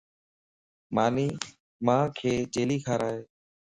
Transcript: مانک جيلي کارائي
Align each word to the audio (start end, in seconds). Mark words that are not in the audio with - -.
مانک 1.85 2.17
جيلي 2.53 2.77
کارائي 2.85 3.17